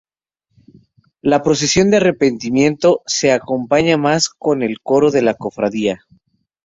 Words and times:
La 1.21 1.43
Procesión 1.43 1.91
de 1.91 1.97
Arrepentimiento 1.97 3.03
se 3.05 3.31
acompaña 3.31 3.89
además 3.93 4.29
con 4.29 4.63
el 4.63 4.81
coro 4.81 5.11
de 5.11 5.21
la 5.21 5.35
Cofradía. 5.35 6.07